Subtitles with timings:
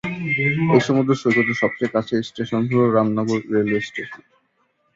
[0.75, 4.21] এই সমুদ্র সৈকতের সবচেয়ে কাছের স্টেশন হল রামনগর রেলওয়ে স্টেশন।